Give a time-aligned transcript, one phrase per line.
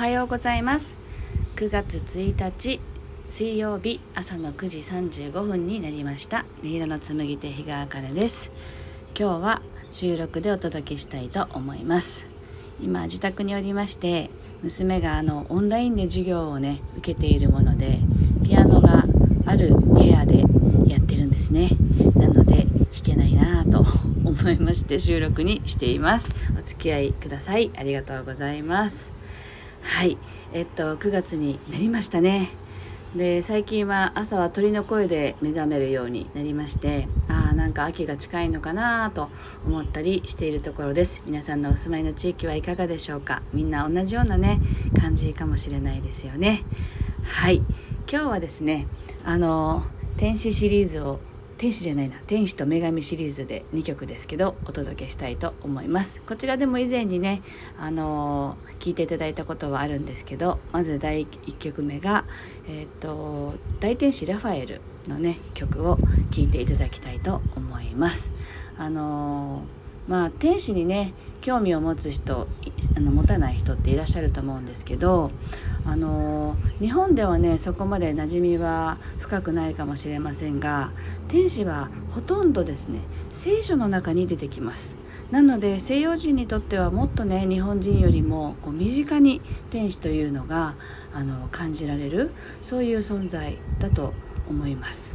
[0.00, 0.96] おはようございます。
[1.56, 2.80] 9月1日
[3.28, 6.46] 水曜日朝の9時35分になりました。
[6.62, 8.50] 音色の紡手日川茜です。
[9.14, 12.26] 今日は収録でお届けしたいと思います。
[12.80, 14.30] 今自宅におりまして
[14.62, 17.98] 娘があのオンラインで授業をね受けているもので
[18.42, 19.04] ピアノが
[19.44, 20.44] ある部屋で
[20.86, 21.68] やってるんですね。
[22.16, 23.84] なので弾けないなぁと
[24.24, 26.32] 思いまして収録にしています。
[26.58, 27.70] お付き合いください。
[27.76, 29.19] ありがとうございます。
[29.90, 30.16] はい。
[30.52, 32.48] えっと9月になりましたね。
[33.14, 39.30] で最近は朝は鳥の声で目覚めるようになりましてああなんか秋が近いのかなと
[39.66, 41.22] 思ったりしているところです。
[41.26, 43.42] 皆さんのお住まいの地域はいかがでしょうか。
[43.52, 44.60] みんな同じようなね
[44.98, 46.62] 感じかもしれないですよね。
[47.24, 47.56] はい。
[48.10, 48.86] 今日はですね
[49.24, 49.82] あの
[50.16, 51.18] 天使シリーズを
[51.60, 56.22] 天使じゃないな天使と女神シリーズで2曲ですけどお届けしたいと思います。
[56.22, 57.42] こちらでも以前にね
[57.78, 62.24] あの聞いていただいたことはあるんですけどまず第1曲目が
[62.66, 65.98] えっ、ー、と大天使ラファエルのね曲を
[66.30, 68.30] 聴いていただきたいと思います。
[68.78, 69.60] あの
[70.10, 72.48] まあ天使にね興味を持つ人
[72.96, 75.30] あの持たない人っていらっしゃると思うんですけど
[75.86, 80.90] あの日本ではねそこまで馴染みは深くないかもしれませんが
[81.28, 82.98] 天使はほとんどですね
[83.30, 84.96] 聖書の中に出てきます。
[85.30, 90.74] なので西洋人にとってはもっとね日本人よりもこう身近に天使というのが
[91.14, 94.12] あの感じられるそういう存在だと
[94.48, 95.14] 思います。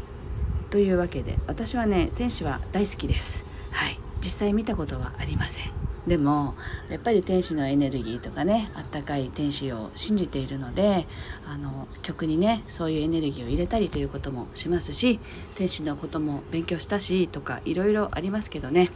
[0.70, 3.44] というわけで私はね天使は大好きです。
[3.72, 4.05] はい。
[4.26, 5.66] 実際見たことはありません。
[6.08, 6.56] でも
[6.90, 11.08] やっぱり天使のエネルギーとかねあったかい天使を信じているので
[11.48, 15.20] あの曲にねそういうエネルギーを入れたりということもしますし
[15.56, 18.92] 天使のことも勉強したしとかいろいろありますけどね。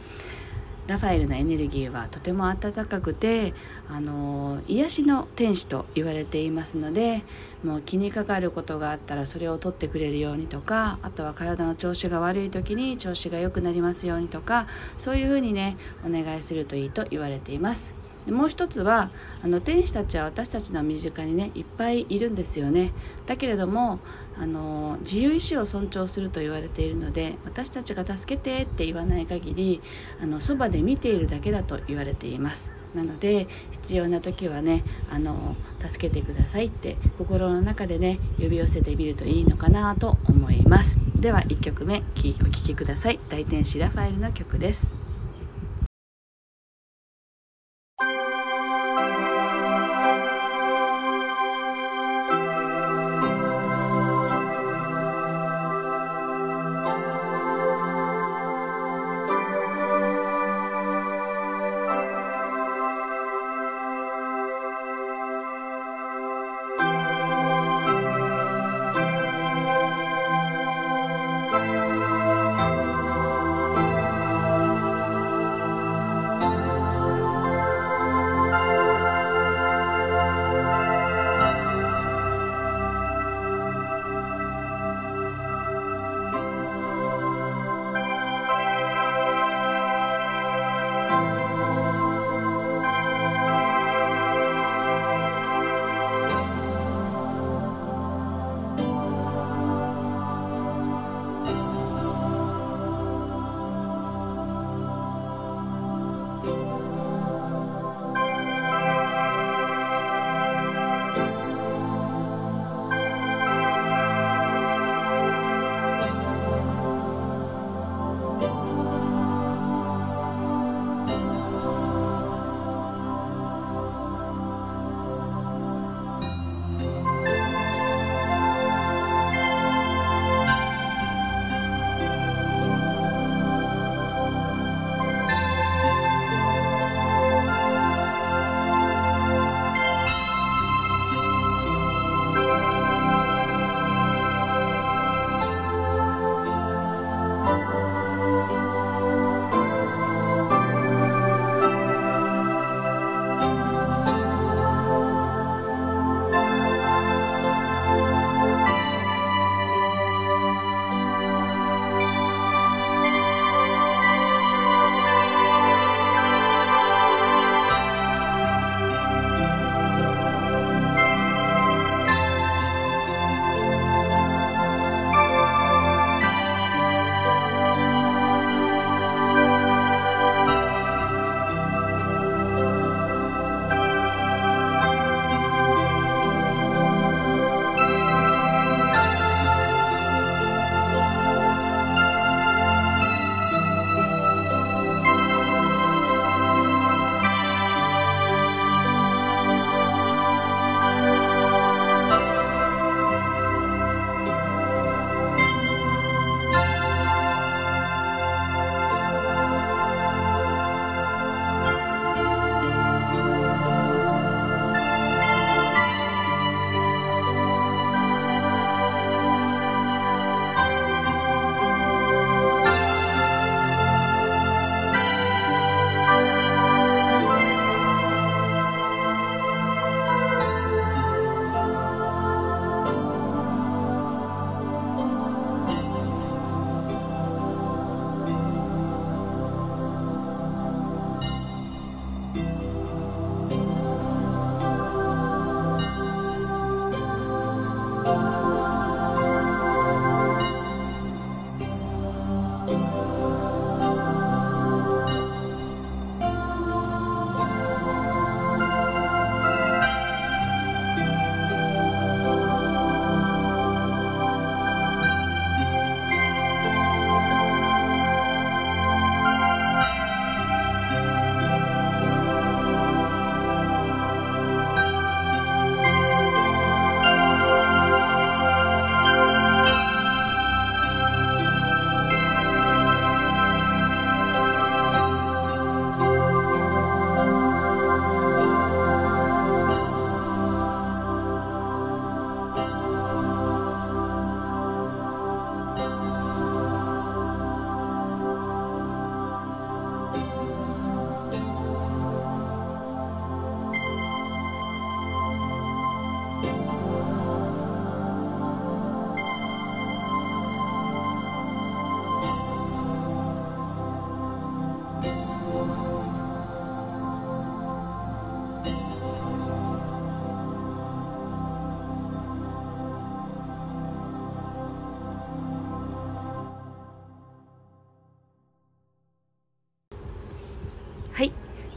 [0.90, 3.54] ラファエルのエネルギーはとても温かくて
[3.88, 7.22] あの癒しの天使と言われていますので
[7.62, 14.66] もう気にかかることがあったらそれを取ってくれるようにとかあとは体の調子が悪い時に調子が良くなりますようにとか
[14.98, 17.99] そういうふうにねお願いするといいと言われています。
[18.26, 19.10] でもう一つは
[19.42, 22.92] あの天使たちは私たちの身近にねいっぱいいるんですよね。
[23.26, 24.00] だけれども
[24.38, 29.80] あの自由意志を尊重すると言われているので私たちが助けてって言わない限り
[30.22, 32.72] あのそばで見ているだけだと言われています。
[32.94, 35.54] なので必要な時はねあの
[35.86, 40.98] 助けてくださいって心の中でね呼び寄せてみるといいのかなと思います。
[41.14, 42.02] では1曲目
[42.40, 43.20] お聴きください。
[43.28, 44.99] 大天使ラファエルの曲です。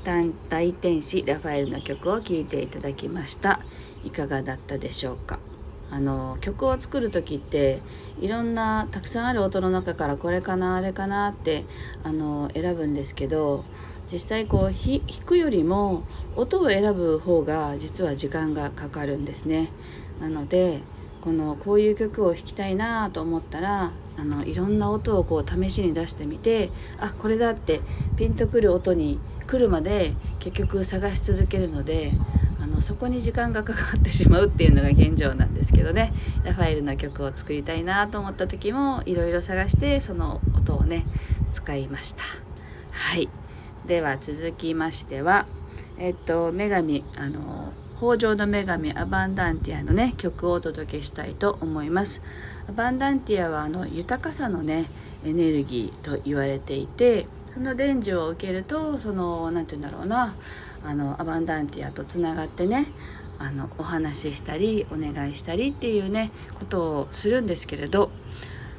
[0.06, 3.62] はい大天使ラファエルの曲を聴いていただきました
[4.04, 5.40] いかがだったでしょうか？
[5.90, 7.80] あの曲を作る時って
[8.20, 11.64] いろんなたくさんある音の中からこれかなあれかなって
[12.04, 13.64] あの選ぶんですけど
[14.12, 16.04] 実際こう弾くよりも
[16.36, 19.70] 音を選ぶ方が実は時間がかかるんですね。
[20.20, 20.82] なので
[21.22, 27.80] このこういう曲を弾きたいなと思ったらあのいろんな音をこう試しに出してみてあこれだって
[28.18, 29.20] ピンとくる音に
[29.54, 32.12] 来るまで結局探し続けるので
[32.60, 36.12] あのそこに時間がかかってしまうっていうのが現状なんですけどね。
[36.44, 41.06] ラファエルの曲を作りたいなと思った時もいろいろ探してその音をね
[41.52, 42.24] 使いました。
[42.92, 43.30] はい。
[43.86, 45.46] では続きましては
[46.00, 52.22] えっと女神あの豊穣の女神アバンダンティアのね曲をお届けしたいと思います。
[52.68, 54.86] アバンダンティアはあの豊かさのね
[55.24, 60.36] エネルギーと言われていてその伝授を受けるとその何て言うんだろうな。
[60.86, 62.88] あのアバンダンティアとつながってね
[63.40, 68.12] あのお話ししたりお願いしたりっていうねことをするんですけれど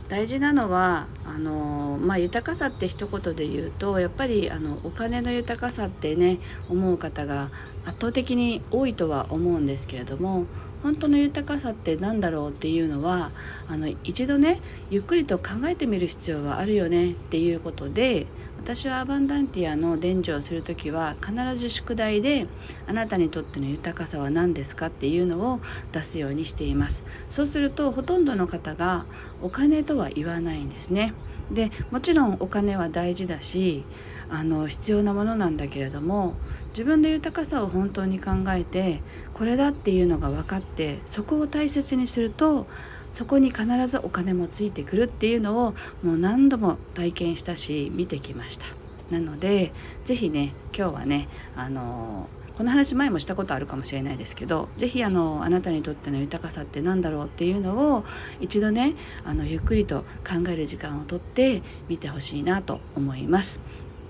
[0.08, 6.38] 大事なのはあの、まあ、豊かさって一言で言うとやっぱりあのお金の豊かさってね
[6.68, 7.48] 思う方が
[7.86, 10.44] 圧倒的に多いとは思うんですけれども
[10.82, 13.30] 本当の豊かさって何だろうっていうのは
[13.66, 18.26] あの一度ねゆっくりと考えてみる必要はあるよねっていうことで
[18.58, 22.46] 私はアバンダンティアの伝授をする時は必ず宿題で
[22.86, 25.60] あなたにとっての豊かさは何ですかっていうのを
[25.92, 27.04] 出すようにしています。
[27.28, 29.04] そうするとほとんどの方が
[29.42, 31.12] お金とは言わないんですね。
[31.50, 33.84] でもちろんお金は大事だし
[34.30, 36.34] あの必要なものなんだけれども
[36.74, 39.00] 自分で豊かさを本当に考えて
[39.32, 42.66] これだっていうのが分かってそこを大切にすると
[43.12, 48.66] そこに必ずお金もついてくるっていうのをもう何度も体験したし見てきました
[49.12, 49.72] なので
[50.04, 58.04] 是非ね今日はねあのこの話前もしたことあるかもしれないですけど是非あのあなたにとっての豊かさって何だろうっていうのを
[58.40, 63.60] 一度ねあのゆっくりと考える時間をとって見てほしいなと思います。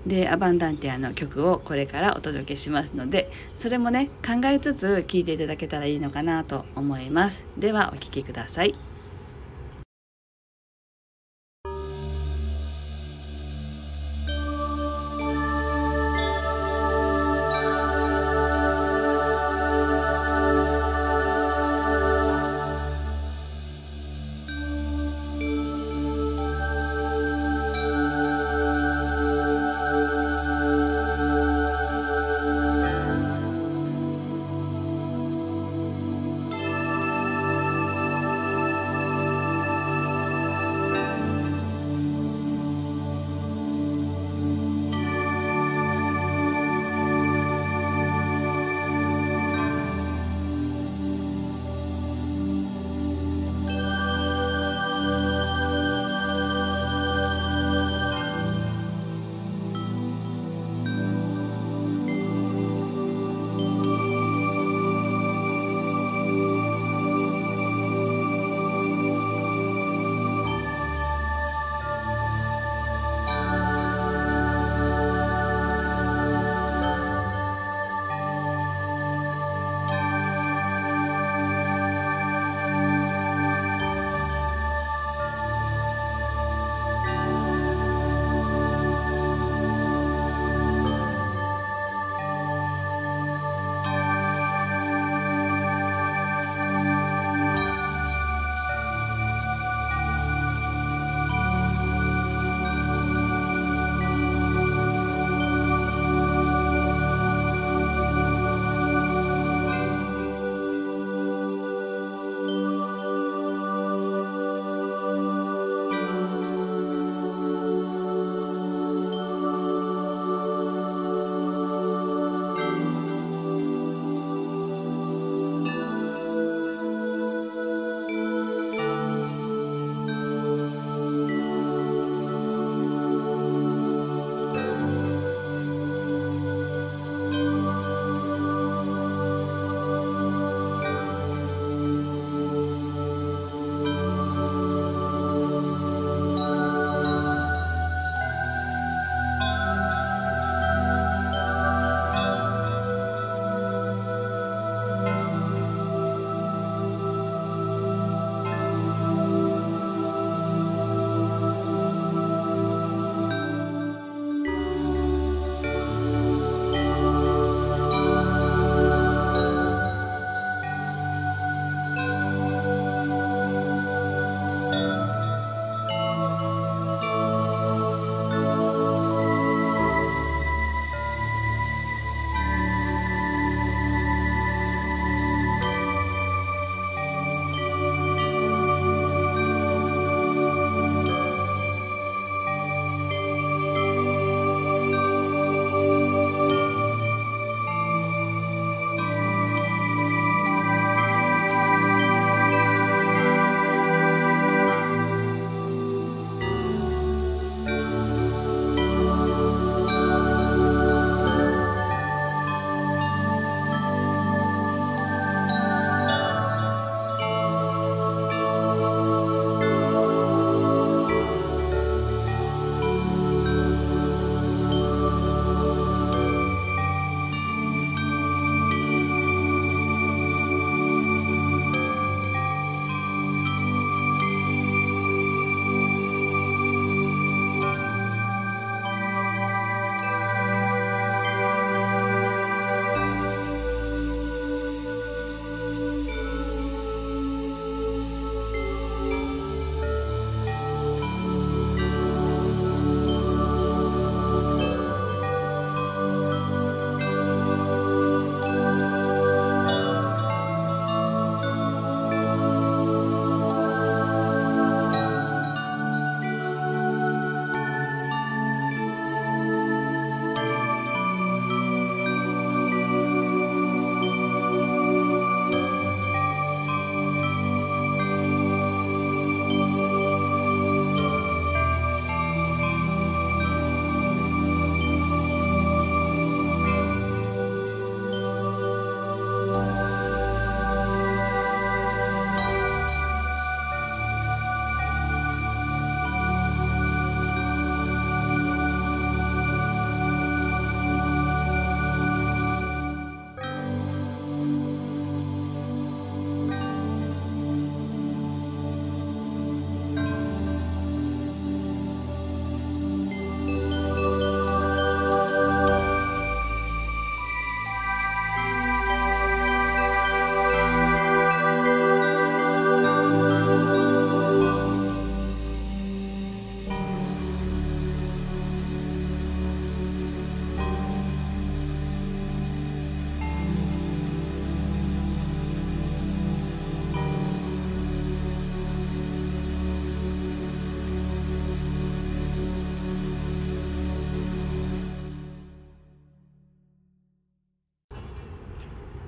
[0.05, 7.45] でアバンダンティアの曲をこれからお届けしますのでそれもね考えつつ聴いていただけたらいいのかなと思います。
[7.57, 8.94] ではお聴きください。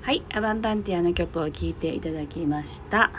[0.08, 3.12] はいアバンダンティアの曲を聴いていただきました。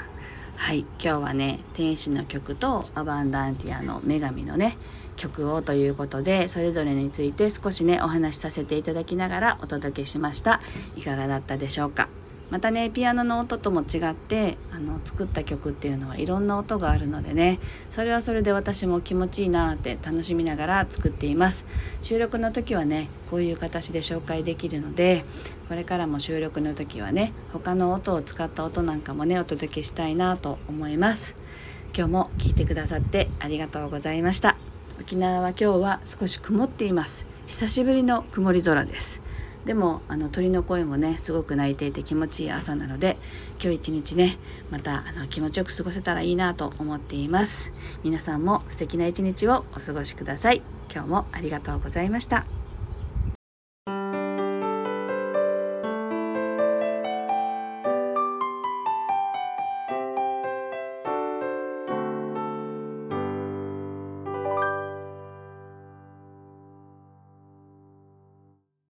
[0.56, 4.78] はい今日はね天使の曲とアバンダンティアの女神のね
[5.16, 10.62] 曲をということでそれぞれについて少しねお話しさせていただきながらお届けしました。
[10.96, 12.08] いかがだったでしょうか？
[12.50, 21.66] またねピアノの音とも違ってあの作った曲っていうのはいろんな音があるのでねそれはそれで私も気持ちいいなって楽しみながら作っています。
[22.02, 25.24] 収録の時はねこういう形で紹介できるので
[25.68, 31.36] これからも収録の時はね他の音を使った音なんかもねお届けしたいなと思います。
[31.96, 34.56] 今日も聞いてくださってありがとうございました。
[35.00, 37.26] 沖縄は今日は少し曇っています。
[37.46, 39.27] 久しぶりの曇り空です。
[39.64, 43.18] でもあの鳥の声もねすごく鳴いていて気持ちいい朝なので
[43.62, 44.38] 今日一日ね
[44.70, 47.72] またあの気持ちよく過ごせたらいいなと思っています。
[48.02, 50.62] 皆さんも素敵な一日をお過ごしください。
[50.92, 52.57] 今日もありがとうございました。